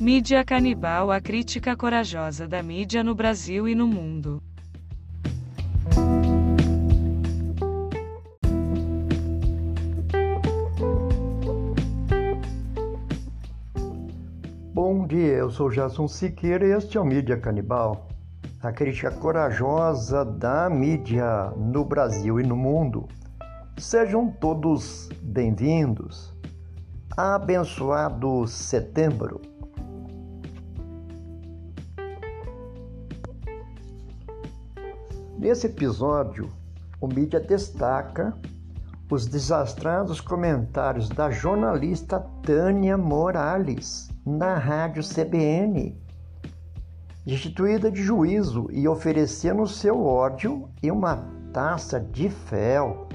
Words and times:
Mídia 0.00 0.42
canibal 0.42 1.12
a 1.12 1.20
crítica 1.20 1.76
corajosa 1.76 2.48
da 2.48 2.62
mídia 2.62 3.04
no 3.04 3.14
Brasil 3.14 3.68
e 3.68 3.74
no 3.74 3.86
mundo. 3.86 4.42
Bom 14.72 15.06
dia, 15.06 15.34
eu 15.34 15.50
sou 15.50 15.68
Jason 15.68 16.08
Siqueira 16.08 16.66
e 16.66 16.70
este 16.70 16.96
é 16.96 17.00
o 17.02 17.04
Mídia 17.04 17.36
Canibal, 17.38 18.08
a 18.62 18.72
crítica 18.72 19.10
corajosa 19.10 20.24
da 20.24 20.70
mídia 20.70 21.50
no 21.58 21.84
Brasil 21.84 22.40
e 22.40 22.42
no 22.42 22.56
mundo. 22.56 23.06
Sejam 23.76 24.30
todos 24.30 25.10
bem-vindos. 25.20 26.34
Abençoado 27.14 28.46
setembro. 28.46 29.59
Nesse 35.40 35.68
episódio, 35.68 36.50
o 37.00 37.06
mídia 37.08 37.40
destaca 37.40 38.36
os 39.10 39.24
desastrados 39.24 40.20
comentários 40.20 41.08
da 41.08 41.30
jornalista 41.30 42.20
Tânia 42.42 42.98
Morales 42.98 44.10
na 44.26 44.58
rádio 44.58 45.02
CBN, 45.02 45.98
destituída 47.24 47.90
de 47.90 48.02
juízo 48.02 48.68
e 48.70 48.86
oferecendo 48.86 49.66
seu 49.66 50.04
ódio 50.04 50.68
e 50.82 50.90
uma 50.90 51.26
taça 51.54 51.98
de 51.98 52.28
fel. 52.28 53.08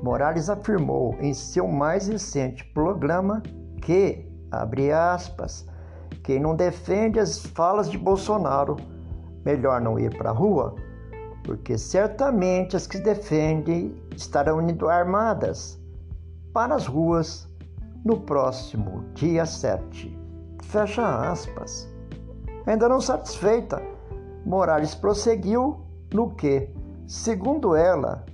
Morales 0.00 0.48
afirmou 0.48 1.16
em 1.18 1.34
seu 1.34 1.66
mais 1.66 2.06
recente 2.06 2.64
programa 2.66 3.42
que, 3.82 4.30
abre 4.48 4.92
aspas, 4.92 5.66
quem 6.22 6.38
não 6.38 6.54
defende 6.54 7.18
as 7.18 7.44
falas 7.44 7.90
de 7.90 7.98
Bolsonaro, 7.98 8.76
melhor 9.44 9.80
não 9.80 9.98
ir 9.98 10.16
para 10.16 10.30
a 10.30 10.32
rua 10.32 10.76
porque 11.44 11.76
certamente 11.78 12.74
as 12.74 12.86
que 12.86 12.98
defendem 12.98 13.94
estarão 14.16 14.60
indo 14.66 14.88
armadas 14.88 15.78
para 16.52 16.74
as 16.74 16.86
ruas 16.86 17.48
no 18.04 18.20
próximo 18.20 19.04
dia 19.14 19.46
7. 19.46 20.18
Fecha 20.62 21.30
aspas. 21.30 21.88
Ainda 22.66 22.88
não 22.88 23.00
satisfeita, 23.00 23.80
Morales 24.44 24.94
prosseguiu 24.94 25.80
no 26.12 26.34
que, 26.34 26.70
segundo 27.06 27.76
ela, 27.76 28.24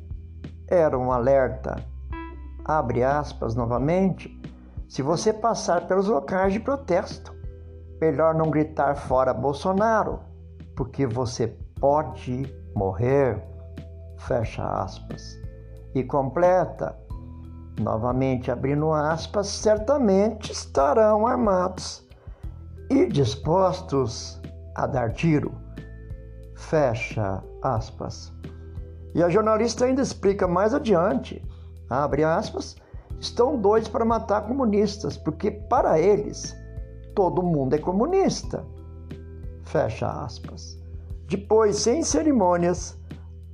era 0.68 0.96
um 0.96 1.10
alerta. 1.10 1.84
Abre 2.64 3.02
aspas 3.02 3.56
novamente. 3.56 4.40
Se 4.88 5.02
você 5.02 5.32
passar 5.32 5.86
pelos 5.86 6.06
locais 6.06 6.52
de 6.52 6.60
protesto, 6.60 7.34
melhor 8.00 8.34
não 8.34 8.50
gritar 8.50 8.94
fora 8.94 9.34
Bolsonaro, 9.34 10.20
porque 10.76 11.06
você 11.06 11.56
pode 11.80 12.44
morrer, 12.74 13.42
fecha 14.18 14.62
aspas, 14.82 15.40
e 15.94 16.04
completa, 16.04 16.96
novamente 17.80 18.50
abrindo 18.50 18.92
aspas, 18.92 19.46
certamente 19.46 20.52
estarão 20.52 21.26
armados 21.26 22.06
e 22.90 23.06
dispostos 23.06 24.40
a 24.74 24.86
dar 24.86 25.12
tiro, 25.12 25.52
fecha 26.54 27.42
aspas. 27.62 28.32
E 29.14 29.22
a 29.22 29.28
jornalista 29.28 29.86
ainda 29.86 30.02
explica 30.02 30.46
mais 30.46 30.74
adiante, 30.74 31.42
abre 31.88 32.22
aspas, 32.22 32.76
estão 33.18 33.58
doidos 33.58 33.88
para 33.88 34.04
matar 34.04 34.46
comunistas, 34.46 35.16
porque 35.16 35.50
para 35.50 35.98
eles 35.98 36.54
todo 37.14 37.42
mundo 37.42 37.74
é 37.74 37.78
comunista, 37.78 38.64
fecha 39.64 40.08
aspas. 40.08 40.79
Depois, 41.30 41.76
sem 41.76 42.02
cerimônias, 42.02 42.98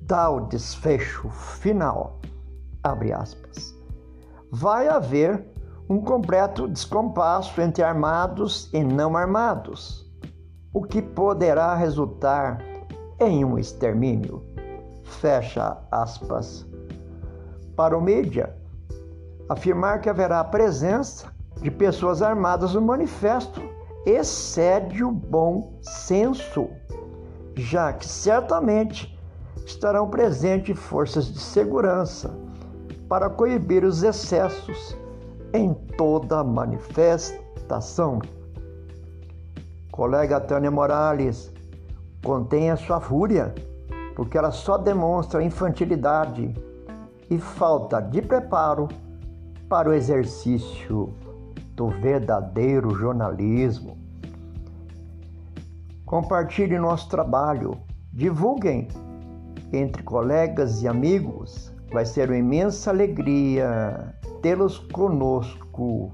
dá 0.00 0.30
o 0.30 0.46
desfecho 0.46 1.28
final. 1.28 2.18
Abre 2.82 3.12
aspas. 3.12 3.76
Vai 4.50 4.88
haver 4.88 5.44
um 5.86 6.00
completo 6.00 6.66
descompasso 6.66 7.60
entre 7.60 7.82
armados 7.82 8.70
e 8.72 8.82
não 8.82 9.14
armados, 9.14 10.10
o 10.72 10.84
que 10.84 11.02
poderá 11.02 11.74
resultar 11.74 12.64
em 13.20 13.44
um 13.44 13.58
extermínio. 13.58 14.42
Fecha 15.04 15.76
aspas. 15.90 16.66
Para 17.76 17.94
o 17.94 18.00
mídia, 18.00 18.56
afirmar 19.50 20.00
que 20.00 20.08
haverá 20.08 20.42
presença 20.44 21.30
de 21.60 21.70
pessoas 21.70 22.22
armadas 22.22 22.72
no 22.72 22.80
manifesto 22.80 23.60
excede 24.06 25.04
o 25.04 25.12
bom 25.12 25.78
senso 25.82 26.70
já 27.56 27.92
que 27.92 28.06
certamente 28.06 29.18
estarão 29.64 30.08
presentes 30.08 30.78
forças 30.78 31.32
de 31.32 31.40
segurança 31.40 32.38
para 33.08 33.30
coibir 33.30 33.84
os 33.84 34.02
excessos 34.02 34.96
em 35.52 35.72
toda 35.72 36.44
manifestação. 36.44 38.20
Colega 39.90 40.38
Tânia 40.38 40.70
Morales, 40.70 41.50
contenha 42.22 42.76
sua 42.76 43.00
fúria, 43.00 43.54
porque 44.14 44.36
ela 44.36 44.50
só 44.50 44.76
demonstra 44.76 45.42
infantilidade 45.42 46.54
e 47.30 47.38
falta 47.38 48.00
de 48.00 48.20
preparo 48.20 48.88
para 49.68 49.88
o 49.88 49.94
exercício 49.94 51.12
do 51.74 51.88
verdadeiro 51.88 52.90
jornalismo. 52.90 54.05
Compartilhe 56.06 56.78
nosso 56.78 57.08
trabalho, 57.08 57.80
divulguem 58.12 58.86
entre 59.72 60.04
colegas 60.04 60.80
e 60.80 60.86
amigos. 60.86 61.72
Vai 61.92 62.06
ser 62.06 62.28
uma 62.28 62.38
imensa 62.38 62.90
alegria 62.90 64.14
tê-los 64.40 64.78
conosco 64.78 66.12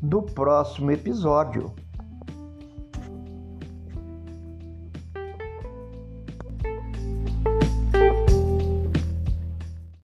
no 0.00 0.22
próximo 0.22 0.90
episódio. 0.90 1.70